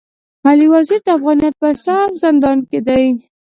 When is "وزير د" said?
0.73-1.07